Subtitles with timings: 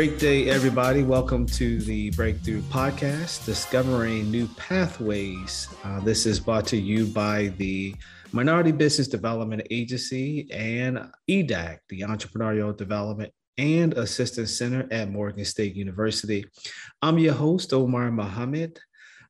[0.00, 1.02] Great day, everybody.
[1.02, 5.68] Welcome to the Breakthrough Podcast, Discovering New Pathways.
[5.84, 7.94] Uh, this is brought to you by the
[8.32, 15.74] Minority Business Development Agency and EDAC, the Entrepreneurial Development and Assistance Center at Morgan State
[15.76, 16.46] University.
[17.02, 18.80] I'm your host, Omar Muhammad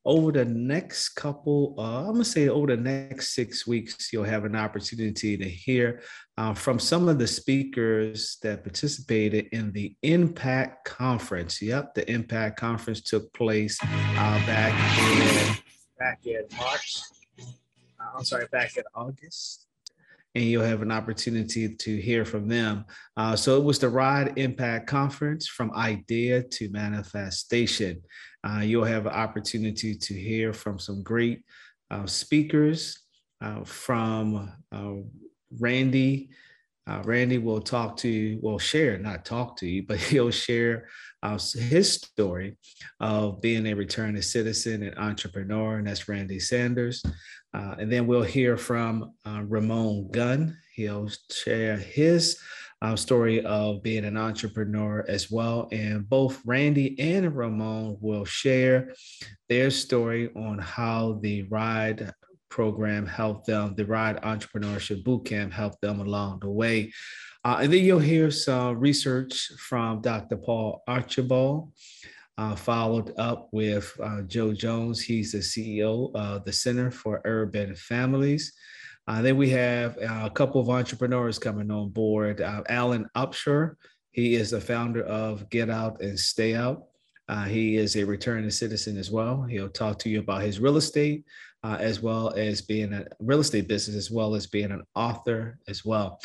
[0.04, 4.44] over the next couple, uh, I'm gonna say over the next six weeks, you'll have
[4.44, 6.02] an opportunity to hear
[6.38, 11.60] uh, from some of the speakers that participated in the Impact Conference.
[11.60, 15.56] Yep, the Impact Conference took place uh, back in
[15.98, 17.00] back in March.
[17.38, 19.66] Uh, I'm sorry, back in August
[20.34, 22.84] and you'll have an opportunity to hear from them.
[23.16, 28.00] Uh, so it was the Ride Impact Conference from idea to manifestation.
[28.42, 31.42] Uh, you'll have an opportunity to hear from some great
[31.90, 32.98] uh, speakers
[33.42, 34.92] uh, from uh,
[35.58, 36.30] Randy.
[36.86, 40.88] Uh, Randy will talk to you, will share, not talk to you, but he'll share
[41.22, 42.56] uh, his story
[42.98, 47.02] of being a returning citizen and entrepreneur, and that's Randy Sanders.
[47.52, 50.56] and then we'll hear from Ramon Gunn.
[50.74, 52.38] He'll share his
[52.82, 55.68] uh, story of being an entrepreneur as well.
[55.70, 58.94] And both Randy and Ramon will share
[59.48, 62.12] their story on how the RIDE
[62.48, 66.92] program helped them, the RIDE Entrepreneurship Bootcamp helped them along the way.
[67.44, 70.36] Uh, and then you'll hear some research from Dr.
[70.36, 71.72] Paul Archibald.
[72.38, 75.02] Uh, followed up with uh, Joe Jones.
[75.02, 78.54] He's the CEO of the Center for Urban Families.
[79.10, 82.40] Uh, then we have uh, a couple of entrepreneurs coming on board.
[82.40, 83.74] Uh, Alan Upshur,
[84.12, 86.84] he is the founder of Get Out and Stay Out.
[87.28, 89.42] Uh, he is a returning citizen as well.
[89.42, 91.24] He'll talk to you about his real estate,
[91.64, 95.58] uh, as well as being a real estate business, as well as being an author
[95.66, 96.20] as well.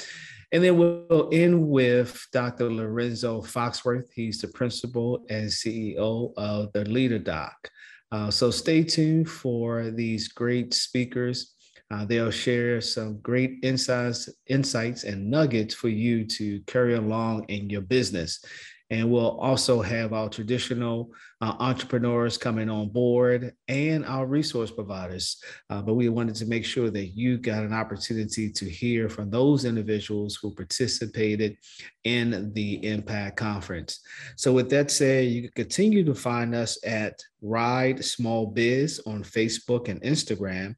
[0.51, 2.71] And then we'll end with Dr.
[2.71, 4.11] Lorenzo Foxworth.
[4.13, 7.67] He's the principal and CEO of the Leader Doc.
[8.11, 11.54] Uh, so stay tuned for these great speakers
[11.91, 17.69] uh, they'll share some great insights, insights and nuggets for you to carry along in
[17.69, 18.43] your business.
[18.91, 25.41] And we'll also have our traditional uh, entrepreneurs coming on board and our resource providers.
[25.71, 29.31] Uh, but we wanted to make sure that you got an opportunity to hear from
[29.31, 31.57] those individuals who participated
[32.03, 34.01] in the Impact Conference.
[34.35, 39.23] So, with that said, you can continue to find us at Ride Small Biz on
[39.23, 40.75] Facebook and Instagram.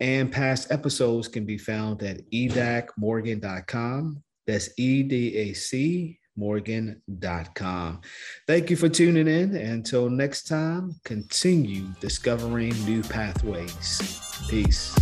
[0.00, 4.22] And past episodes can be found at edacmorgan.com.
[4.46, 8.00] That's E D A C morgan.com.
[8.46, 9.54] Thank you for tuning in.
[9.54, 14.18] Until next time, continue discovering new pathways.
[14.48, 14.96] Peace.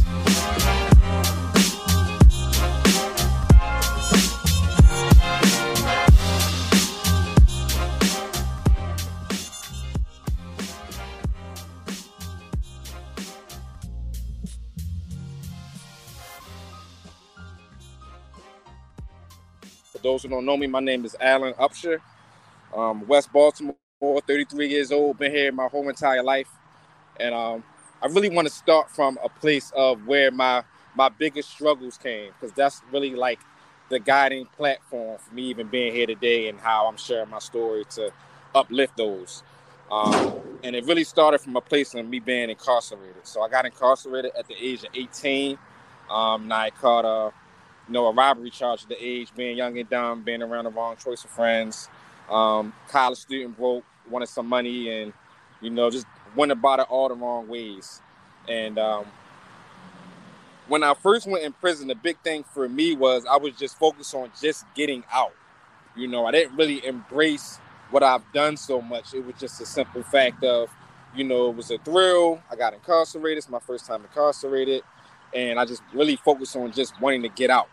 [20.09, 21.99] Those who don't know me, my name is Alan Upshur.
[22.75, 23.77] Um, West Baltimore,
[24.27, 26.49] 33 years old, been here my whole entire life.
[27.21, 27.63] And um,
[28.03, 30.65] I really want to start from a place of where my
[30.97, 33.39] my biggest struggles came, because that's really like
[33.91, 37.85] the guiding platform for me even being here today and how I'm sharing my story
[37.91, 38.11] to
[38.55, 39.43] uplift those.
[39.93, 43.27] Um, and it really started from a place of me being incarcerated.
[43.27, 45.59] So I got incarcerated at the age of 18.
[46.11, 47.33] Um, and I caught a
[47.89, 50.71] you know, a robbery charge at the age, being young and dumb, being around the
[50.71, 51.89] wrong choice of friends.
[52.31, 55.13] Um, college student broke, wanted some money, and
[55.61, 56.07] you know, just
[56.37, 58.03] went about it all the wrong ways.
[58.49, 59.07] And um,
[60.69, 63.79] when I first went in prison, the big thing for me was I was just
[63.79, 65.33] focused on just getting out.
[65.97, 67.59] You know, I didn't really embrace
[67.91, 69.15] what I've done so much.
[69.15, 70.69] It was just a simple fact of,
[71.17, 72.41] you know, it was a thrill.
[72.51, 73.39] I got incarcerated.
[73.39, 74.83] It's my first time incarcerated.
[75.35, 77.69] And I just really focused on just wanting to get out.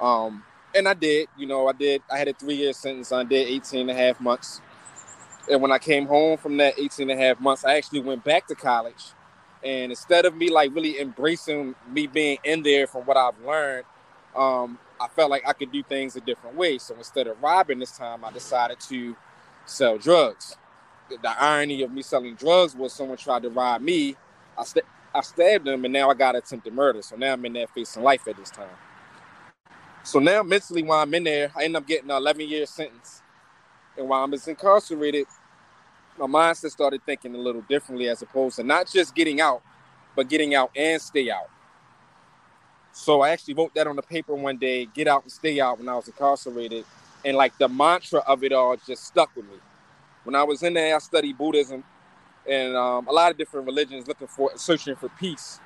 [0.00, 3.12] Um, and I did, you know, I did, I had a three year sentence.
[3.12, 4.60] I did 18 and a half months.
[5.50, 8.24] And when I came home from that 18 and a half months, I actually went
[8.24, 9.12] back to college.
[9.64, 13.84] And instead of me like really embracing me being in there from what I've learned,
[14.36, 16.78] um, I felt like I could do things a different way.
[16.78, 19.16] So instead of robbing this time, I decided to
[19.66, 20.56] sell drugs.
[21.10, 24.16] The irony of me selling drugs was someone tried to rob me.
[24.56, 24.84] I, st-
[25.14, 27.00] I stabbed them, and now I got attempted murder.
[27.02, 28.68] So now I'm in there facing life at this time.
[30.08, 33.20] So now mentally, while I'm in there, I end up getting an 11 year sentence.
[33.94, 35.26] And while I'm incarcerated,
[36.18, 39.60] my mindset started thinking a little differently as opposed to not just getting out,
[40.16, 41.50] but getting out and stay out.
[42.90, 45.78] So I actually wrote that on the paper one day, get out and stay out
[45.78, 46.86] when I was incarcerated.
[47.22, 49.58] and like the mantra of it all just stuck with me.
[50.24, 51.84] When I was in there, I studied Buddhism
[52.48, 55.60] and um, a lot of different religions looking for searching for peace.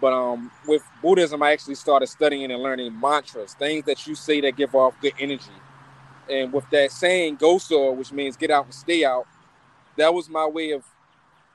[0.00, 4.40] But um, with Buddhism, I actually started studying and learning mantras, things that you say
[4.40, 5.50] that give off good energy.
[6.30, 9.26] And with that saying, "Goso," which means get out and stay out,
[9.96, 10.84] that was my way of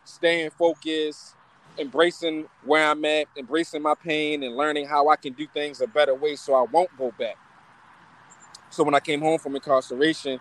[0.04, 1.36] staying focused,
[1.78, 5.88] embracing where I'm at, embracing my pain, and learning how I can do things a
[5.88, 7.38] better way so I won't go back.
[8.70, 10.40] So when I came home from incarceration,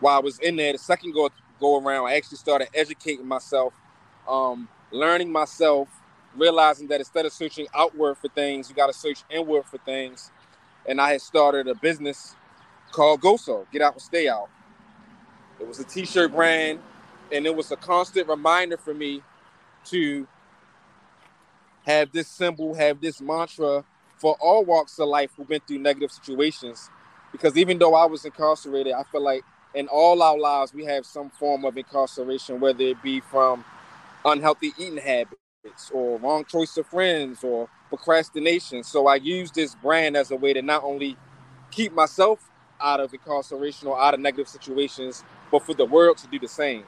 [0.00, 1.30] while I was in there, the second go
[1.60, 3.72] go around, I actually started educating myself,
[4.28, 5.88] um, learning myself,
[6.38, 10.30] realizing that instead of searching outward for things, you got to search inward for things.
[10.86, 12.34] And I had started a business
[12.92, 14.48] called GoSo, Get Out and Stay Out.
[15.60, 16.78] It was a t-shirt brand,
[17.32, 19.22] and it was a constant reminder for me
[19.86, 20.26] to
[21.86, 23.84] have this symbol, have this mantra
[24.16, 26.90] for all walks of life who've been through negative situations.
[27.32, 29.42] Because even though I was incarcerated, I feel like
[29.74, 33.64] in all our lives we have some form of incarceration, whether it be from
[34.24, 35.45] unhealthy eating habits
[35.92, 38.82] or wrong choice of friends or procrastination.
[38.82, 41.16] So I use this brand as a way to not only
[41.70, 46.26] keep myself out of incarceration or out of negative situations, but for the world to
[46.28, 46.84] do the same.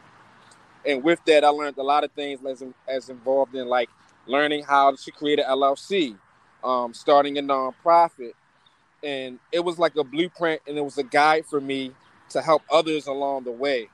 [0.85, 3.89] And with that, I learned a lot of things as, as involved in like
[4.27, 6.17] learning how to create an LLC,
[6.63, 8.33] um, starting a nonprofit.
[9.03, 11.93] And it was like a blueprint and it was a guide for me
[12.31, 13.89] to help others along the way.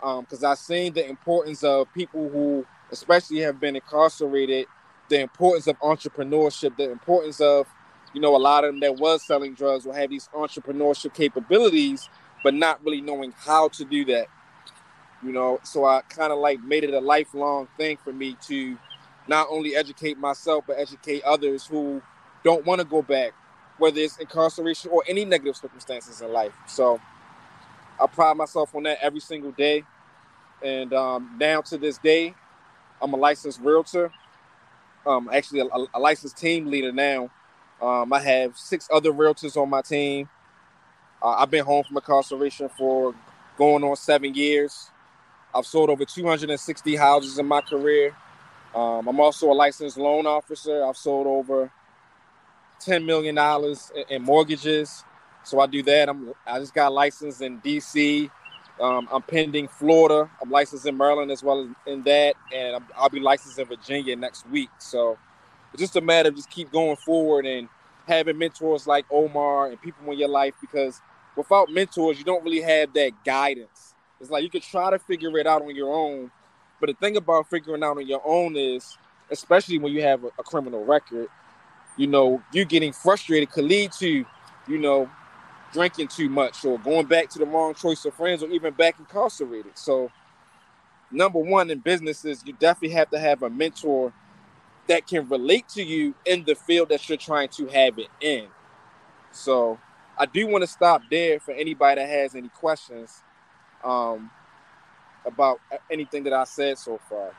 [0.00, 4.66] Because um, I've seen the importance of people who, especially have been incarcerated,
[5.08, 7.66] the importance of entrepreneurship, the importance of,
[8.14, 12.08] you know, a lot of them that was selling drugs will have these entrepreneurship capabilities,
[12.44, 14.26] but not really knowing how to do that.
[15.24, 18.76] You know, so I kind of like made it a lifelong thing for me to
[19.28, 22.02] not only educate myself, but educate others who
[22.44, 23.32] don't want to go back,
[23.78, 26.52] whether it's incarceration or any negative circumstances in life.
[26.66, 27.00] So
[28.00, 29.84] I pride myself on that every single day.
[30.62, 32.34] And um, down to this day,
[33.02, 34.12] I'm a licensed realtor.
[35.06, 37.30] Um, actually, a, a licensed team leader now.
[37.80, 40.28] Um, I have six other realtors on my team.
[41.20, 43.14] Uh, I've been home from incarceration for
[43.58, 44.90] going on seven years.
[45.54, 48.16] I've sold over 260 houses in my career.
[48.74, 50.84] Um, I'm also a licensed loan officer.
[50.84, 51.70] I've sold over
[52.80, 55.04] $10 million in, in mortgages.
[55.44, 56.08] So I do that.
[56.08, 58.30] I'm I just got licensed in DC.
[58.80, 60.30] Um, I'm pending Florida.
[60.40, 63.66] I'm licensed in Maryland as well as in that, and i will be licensed in
[63.66, 64.70] Virginia next week.
[64.78, 65.18] So
[65.72, 67.68] it's just a matter of just keep going forward and
[68.06, 71.00] having mentors like Omar and people in your life because
[71.36, 73.94] without mentors, you don't really have that guidance.
[74.20, 76.30] It's like you could try to figure it out on your own,
[76.80, 78.96] but the thing about figuring out on your own is,
[79.30, 81.28] especially when you have a, a criminal record,
[81.96, 84.24] you know, you getting frustrated could lead to,
[84.68, 85.10] you know,
[85.72, 88.98] drinking too much or going back to the wrong choice of friends or even back
[88.98, 89.76] incarcerated.
[89.76, 90.10] So,
[91.10, 94.12] number one in business is you definitely have to have a mentor
[94.88, 98.46] that can relate to you in the field that you're trying to have it in.
[99.32, 99.78] So,
[100.18, 103.22] I do want to stop there for anybody that has any questions
[103.82, 104.30] um,
[105.24, 105.60] about
[105.90, 107.32] anything that I said so far.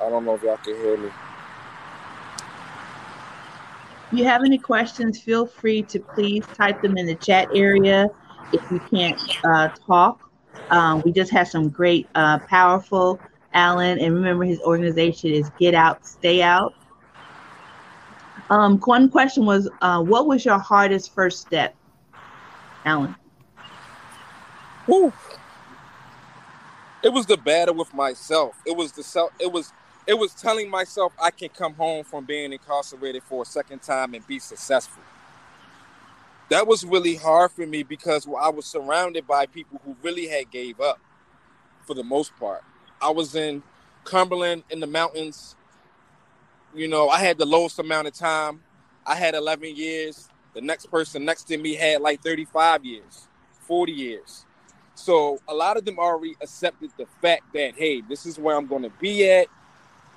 [0.00, 1.10] I don't know if y'all can hear me.
[4.10, 8.08] If you have any questions, feel free to please type them in the chat area
[8.52, 10.30] if you can't uh, talk.
[10.70, 13.20] Um, we just had some great, uh, powerful
[13.52, 16.74] Alan, and remember his organization is Get Out, Stay Out.
[18.50, 21.74] Um, one question was, uh, what was your hardest first step,
[22.84, 23.14] Alan?
[24.86, 25.12] Woo.
[27.02, 28.56] It was the battle with myself.
[28.66, 29.32] It was the self.
[29.38, 29.72] It was
[30.08, 34.14] it was telling myself I can come home from being incarcerated for a second time
[34.14, 35.02] and be successful.
[36.48, 40.50] That was really hard for me because I was surrounded by people who really had
[40.50, 40.98] gave up
[41.86, 42.64] for the most part.
[43.02, 43.62] I was in
[44.04, 45.54] Cumberland in the mountains.
[46.74, 48.62] You know, I had the lowest amount of time.
[49.04, 50.30] I had 11 years.
[50.54, 53.28] The next person next to me had like 35 years,
[53.66, 54.46] 40 years.
[54.94, 58.66] So a lot of them already accepted the fact that, hey, this is where I'm
[58.66, 59.48] going to be at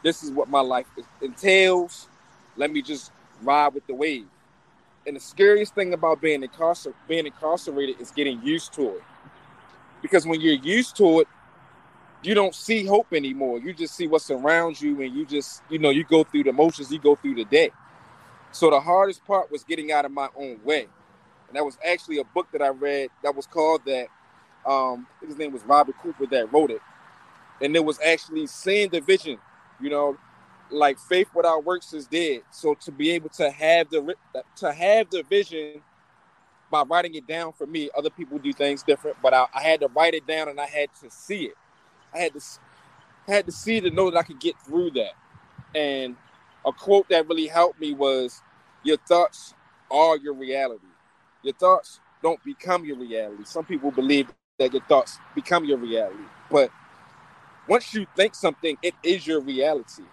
[0.04, 0.88] this is what my life
[1.22, 2.08] entails.
[2.58, 4.28] Let me just ride with the wave.
[5.06, 9.04] And the scariest thing about being, incarcer- being incarcerated is getting used to it.
[10.02, 11.28] Because when you're used to it,
[12.24, 13.60] you don't see hope anymore.
[13.60, 16.54] You just see what's around you and you just, you know, you go through the
[16.54, 17.72] motions, you go through the day.
[18.52, 20.88] So the hardest part was getting out of my own way.
[21.48, 24.08] And that was actually a book that I read that was called that.
[24.66, 26.82] Um, his name was Robert Cooper that wrote it.
[27.62, 29.40] And it was actually seeing the vision
[29.82, 30.18] you know,
[30.70, 32.42] like faith without works is dead.
[32.52, 34.16] So to be able to have the
[34.58, 35.82] to have the vision
[36.72, 39.82] by writing it down for me, other people do things different, but I, I had
[39.82, 41.56] to write it down and I had to see it.
[42.14, 42.42] I had to
[43.28, 45.14] I had to see to know that I could get through that.
[45.76, 46.16] And
[46.66, 48.42] a quote that really helped me was,
[48.84, 49.54] "Your thoughts
[49.90, 50.86] are your reality.
[51.44, 53.44] Your thoughts don't become your reality.
[53.46, 54.28] Some people believe
[54.60, 56.72] that your thoughts become your reality, but
[57.68, 60.04] once you think something, it is your reality,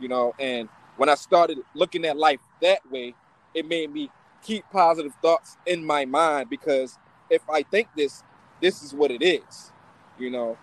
[0.00, 0.34] you know.
[0.38, 3.14] And when I started looking at life that way,
[3.54, 4.10] it made me
[4.42, 6.98] keep positive thoughts in my mind because
[7.30, 8.22] if I think this,
[8.60, 9.72] this is what it is,
[10.18, 10.56] you know.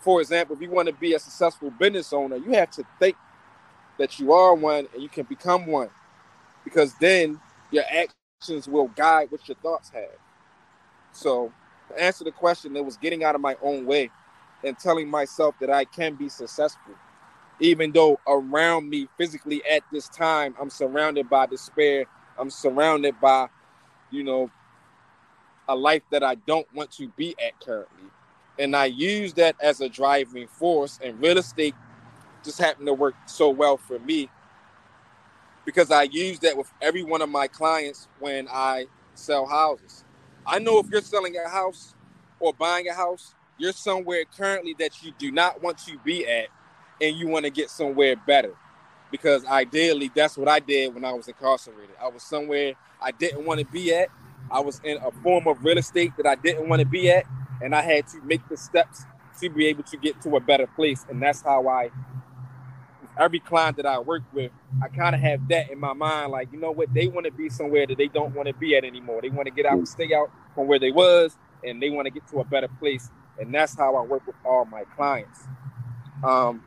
[0.00, 3.16] For example, if you want to be a successful business owner, you have to think
[3.98, 5.90] that you are one and you can become one
[6.64, 7.40] because then
[7.70, 10.10] your actions will guide what your thoughts have.
[11.12, 11.52] So,
[11.88, 14.10] to answer the question, it was getting out of my own way
[14.66, 16.94] and telling myself that I can be successful.
[17.60, 22.06] Even though around me physically at this time, I'm surrounded by despair,
[22.38, 23.48] I'm surrounded by,
[24.10, 24.50] you know,
[25.68, 28.10] a life that I don't want to be at currently.
[28.58, 31.74] And I use that as a driving force, and real estate
[32.44, 34.28] just happened to work so well for me
[35.64, 40.04] because I use that with every one of my clients when I sell houses.
[40.46, 41.94] I know if you're selling a house
[42.40, 46.48] or buying a house, you're somewhere currently that you do not want to be at
[47.00, 48.54] and you want to get somewhere better.
[49.10, 51.94] Because ideally, that's what I did when I was incarcerated.
[52.02, 54.08] I was somewhere I didn't want to be at.
[54.50, 57.24] I was in a form of real estate that I didn't want to be at.
[57.62, 59.04] And I had to make the steps
[59.40, 61.06] to be able to get to a better place.
[61.08, 61.90] And that's how I,
[63.18, 64.50] every client that I work with,
[64.82, 66.32] I kind of have that in my mind.
[66.32, 66.92] Like, you know what?
[66.92, 69.22] They want to be somewhere that they don't want to be at anymore.
[69.22, 72.06] They want to get out, and stay out from where they was, and they want
[72.06, 73.10] to get to a better place
[73.40, 75.40] and that's how I work with all my clients.
[76.24, 76.62] Um,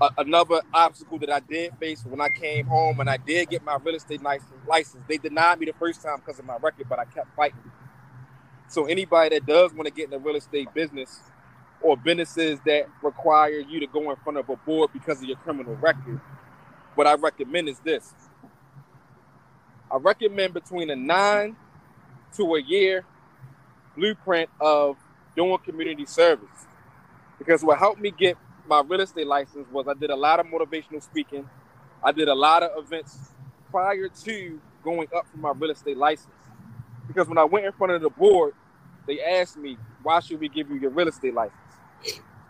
[0.00, 3.64] a- another obstacle that I did face when I came home and I did get
[3.64, 6.88] my real estate license, license they denied me the first time because of my record,
[6.88, 7.58] but I kept fighting.
[8.68, 11.20] So anybody that does want to get in the real estate business
[11.82, 15.36] or businesses that require you to go in front of a board because of your
[15.38, 16.20] criminal record,
[16.94, 18.14] what I recommend is this.
[19.92, 21.56] I recommend between a nine
[22.36, 23.04] to a year
[23.96, 24.96] blueprint of
[25.36, 26.66] doing community service.
[27.38, 28.36] Because what helped me get
[28.66, 31.48] my real estate license was I did a lot of motivational speaking.
[32.02, 33.30] I did a lot of events
[33.70, 36.28] prior to going up for my real estate license.
[37.06, 38.54] Because when I went in front of the board,
[39.06, 41.58] they asked me, why should we give you your real estate license?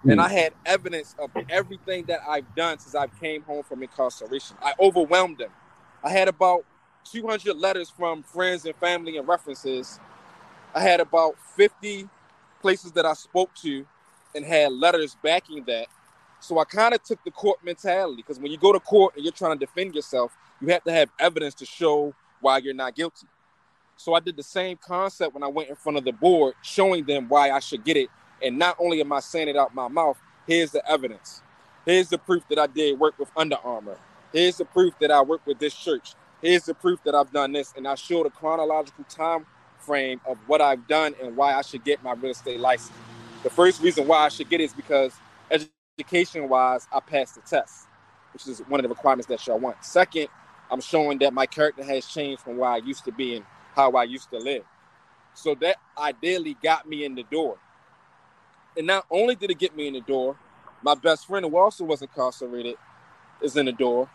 [0.04, 0.12] Mm.
[0.12, 4.56] And I had evidence of everything that I've done since I came home from incarceration.
[4.62, 5.50] I overwhelmed them.
[6.02, 6.64] I had about
[7.04, 9.98] 200 letters from friends and family and references.
[10.74, 12.08] I had about 50
[12.64, 13.84] places that I spoke to
[14.34, 15.86] and had letters backing that.
[16.40, 19.22] So I kind of took the court mentality because when you go to court and
[19.22, 22.94] you're trying to defend yourself, you have to have evidence to show why you're not
[22.94, 23.26] guilty.
[23.98, 27.04] So I did the same concept when I went in front of the board, showing
[27.04, 28.08] them why I should get it.
[28.42, 30.16] And not only am I saying it out my mouth,
[30.46, 31.42] here's the evidence.
[31.84, 33.98] Here's the proof that I did work with Under Armour.
[34.32, 36.14] Here's the proof that I work with this church.
[36.40, 37.74] Here's the proof that I've done this.
[37.76, 39.44] And I showed a chronological time
[39.86, 42.96] frame of what I've done and why I should get my real estate license.
[43.44, 45.14] The first reason why I should get it is because
[45.98, 47.86] education wise, I passed the test,
[48.34, 49.84] which is one of the requirements that y'all want.
[49.84, 50.28] Second,
[50.70, 53.92] I'm showing that my character has changed from where I used to be and how
[53.92, 54.64] I used to live.
[55.34, 57.58] So that ideally got me in the door.
[58.76, 60.36] And not only did it get me in the door,
[60.82, 62.76] my best friend who also was incarcerated
[63.42, 64.10] is in the door.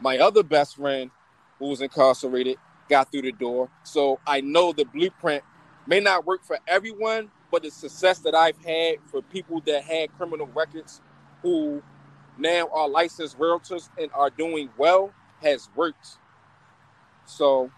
[0.00, 1.10] My other best friend
[1.58, 2.58] who was incarcerated
[2.90, 3.70] got through the door.
[3.84, 5.42] So I know the blueprint
[5.86, 10.14] may not work for everyone, but the success that I've had for people that had
[10.18, 11.00] criminal records
[11.42, 11.82] who
[12.36, 16.18] now are licensed realtors and are doing well has worked.
[17.24, 17.70] So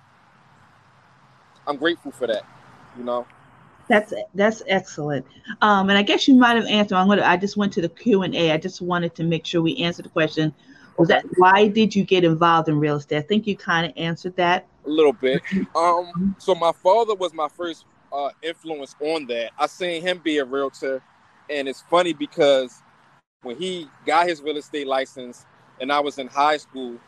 [1.66, 2.44] I'm grateful for that,
[2.98, 3.26] you know.
[3.88, 5.26] That's that's excellent.
[5.60, 6.96] Um, and I guess you might have answered.
[6.96, 7.22] I'm gonna.
[7.22, 8.52] I just went to the Q and A.
[8.52, 10.54] I just wanted to make sure we answered the question.
[10.98, 13.18] Was that why did you get involved in real estate?
[13.18, 15.42] I think you kind of answered that a little bit.
[15.74, 19.50] Um, so my father was my first uh, influence on that.
[19.58, 21.02] I seen him be a realtor,
[21.48, 22.82] and it's funny because
[23.42, 25.46] when he got his real estate license,
[25.80, 26.98] and I was in high school,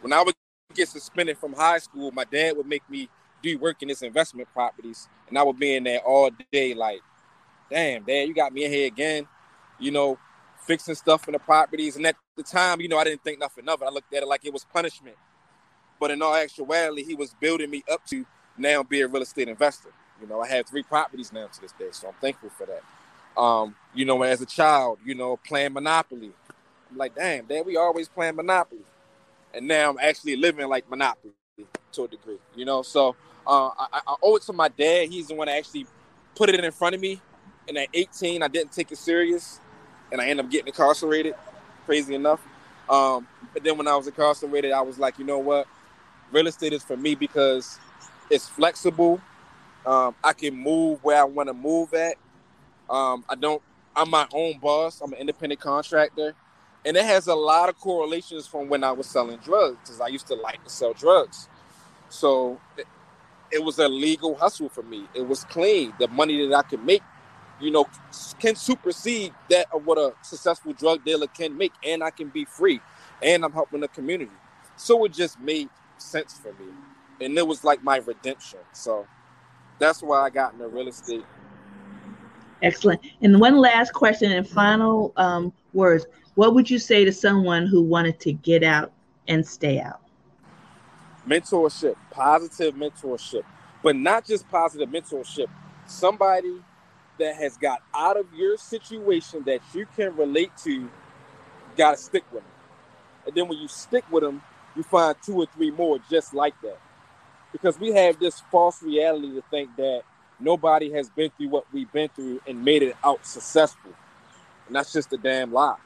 [0.00, 0.34] when I would
[0.74, 3.08] get suspended from high school, my dad would make me
[3.42, 7.00] do work in his investment properties, and I would be in there all day, like,
[7.70, 9.26] damn, dad, you got me in here again,
[9.78, 10.18] you know,
[10.66, 11.96] fixing stuff in the properties.
[11.96, 13.84] And at the time, you know, I didn't think nothing of it.
[13.84, 15.16] I looked at it like it was punishment.
[16.00, 18.26] But in all actuality, he was building me up to
[18.58, 19.90] now be a real estate investor.
[20.22, 23.40] You know, I have three properties now to this day, so I'm thankful for that.
[23.40, 26.32] Um, you know, as a child, you know, playing Monopoly,
[26.90, 28.82] I'm like, damn, dad, we always playing Monopoly.
[29.54, 31.32] And now I'm actually living like Monopoly
[31.92, 32.82] to a degree, you know?
[32.82, 33.16] So
[33.46, 35.08] uh, I, I owe it to my dad.
[35.10, 35.86] He's the one that actually
[36.36, 37.20] put it in front of me.
[37.68, 39.60] And at 18, I didn't take it serious.
[40.12, 41.34] And I ended up getting incarcerated,
[41.86, 42.40] crazy enough.
[42.88, 45.66] Um, but then when I was incarcerated, I was like, you know what?
[46.32, 47.78] Real estate is for me because
[48.30, 49.20] it's flexible.
[49.86, 52.16] Um, I can move where I want to move at.
[52.90, 53.62] Um, I don't.
[53.96, 55.00] I'm my own boss.
[55.02, 56.34] I'm an independent contractor,
[56.86, 60.08] and it has a lot of correlations from when I was selling drugs because I
[60.08, 61.48] used to like to sell drugs.
[62.10, 62.86] So it,
[63.52, 65.06] it was a legal hustle for me.
[65.14, 65.94] It was clean.
[65.98, 67.02] The money that I could make,
[67.60, 67.88] you know,
[68.40, 72.44] can supersede that of what a successful drug dealer can make, and I can be
[72.46, 72.80] free,
[73.22, 74.32] and I'm helping the community.
[74.76, 75.70] So it just made
[76.00, 76.70] sense for me,
[77.20, 78.60] and it was like my redemption.
[78.72, 79.06] So
[79.78, 81.24] that's why I got into real estate.
[82.62, 83.00] Excellent.
[83.22, 86.06] And one last question and final um, words.
[86.34, 88.92] What would you say to someone who wanted to get out
[89.28, 90.00] and stay out?
[91.26, 93.42] Mentorship, positive mentorship,
[93.82, 95.46] but not just positive mentorship.
[95.86, 96.60] Somebody
[97.18, 100.88] that has got out of your situation that you can relate to,
[101.76, 102.52] got to stick with them.
[103.26, 104.42] And then when you stick with them,
[104.76, 106.78] you find two or three more just like that
[107.52, 110.02] because we have this false reality to think that
[110.38, 113.92] nobody has been through what we've been through and made it out successful.
[114.66, 115.76] And that's just a damn lie.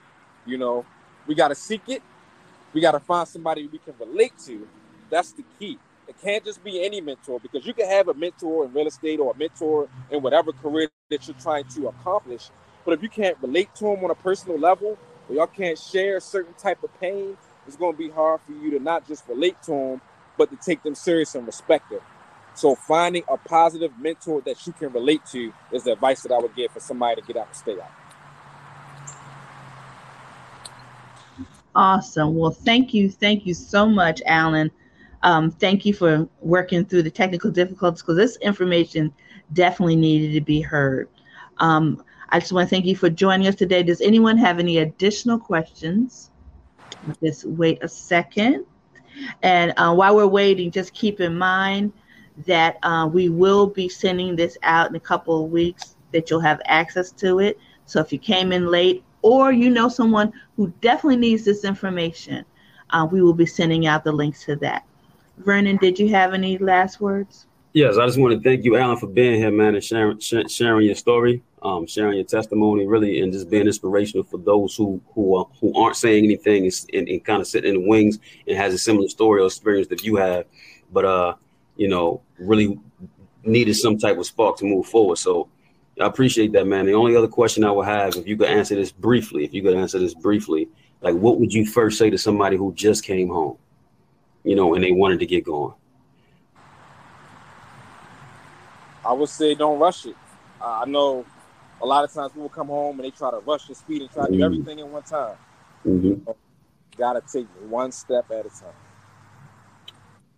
[0.46, 0.84] You know,
[1.26, 2.02] we got to seek it.
[2.72, 4.66] We got to find somebody we can relate to.
[5.10, 5.78] That's the key.
[6.06, 9.20] It can't just be any mentor because you can have a mentor in real estate
[9.20, 12.50] or a mentor in whatever career that you're trying to accomplish.
[12.84, 14.98] But if you can't relate to them on a personal level,
[15.28, 18.52] or y'all can't share a certain type of pain, it's going to be hard for
[18.52, 20.00] you to not just relate to them,
[20.36, 22.00] but to take them serious and respect them.
[22.54, 26.38] So finding a positive mentor that you can relate to is the advice that I
[26.38, 27.90] would give for somebody to get out and stay out.
[31.74, 32.36] Awesome.
[32.36, 33.10] Well, thank you.
[33.10, 34.70] Thank you so much, Alan.
[35.24, 39.12] Um, thank you for working through the technical difficulties because this information
[39.52, 41.08] definitely needed to be heard.
[41.58, 43.82] Um, I just want to thank you for joining us today.
[43.82, 46.30] Does anyone have any additional questions?
[47.22, 48.64] Just wait a second.
[49.42, 51.92] And uh, while we're waiting, just keep in mind
[52.46, 56.40] that uh, we will be sending this out in a couple of weeks that you'll
[56.40, 57.58] have access to it.
[57.86, 62.44] So if you came in late or you know someone who definitely needs this information,
[62.90, 64.84] uh, we will be sending out the links to that.
[65.38, 67.46] Vernon, did you have any last words?
[67.74, 70.86] Yes, I just want to thank you, Alan, for being here, man, and sharing sharing
[70.86, 75.34] your story, um, sharing your testimony, really, and just being inspirational for those who who
[75.34, 78.74] are, who aren't saying anything and, and kind of sitting in the wings and has
[78.74, 80.44] a similar story or experience that you have,
[80.92, 81.34] but uh,
[81.74, 82.78] you know, really
[83.42, 85.18] needed some type of spark to move forward.
[85.18, 85.48] So
[86.00, 86.86] I appreciate that, man.
[86.86, 89.62] The only other question I would have, if you could answer this briefly, if you
[89.62, 90.68] could answer this briefly,
[91.00, 93.58] like what would you first say to somebody who just came home,
[94.44, 95.74] you know, and they wanted to get going?
[99.04, 100.16] I would say don't rush it.
[100.60, 101.24] Uh, I know
[101.82, 104.10] a lot of times people come home and they try to rush the speed and
[104.10, 104.44] try to do mm-hmm.
[104.44, 105.36] everything in one time.
[105.84, 106.30] Mm-hmm.
[106.96, 108.72] gotta take one step at a time.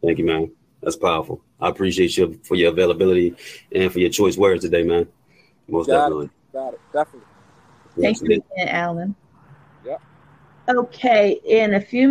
[0.02, 0.50] Thank you, man.
[0.82, 1.40] That's powerful.
[1.60, 3.34] I appreciate you for your availability
[3.72, 5.08] and for your choice words today, man.
[5.68, 6.26] Most got definitely.
[6.26, 6.52] It.
[6.52, 6.80] Got it.
[6.92, 7.28] Definitely.
[8.00, 9.14] Thank you again, Alan.
[9.84, 9.96] Yeah.
[10.68, 12.08] Okay, in a few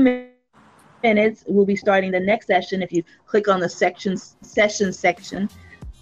[1.03, 2.81] minutes, we'll be starting the next session.
[2.81, 5.49] If you click on the sections session section,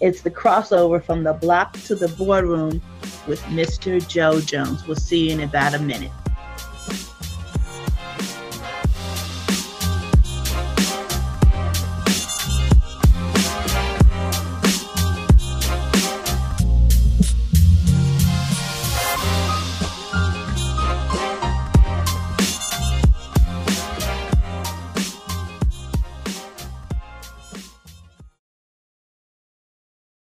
[0.04, 2.82] it's the crossover from the block to the boardroom
[3.26, 4.06] with Mr.
[4.06, 4.86] Joe Jones.
[4.86, 6.12] We'll see you in about a minute.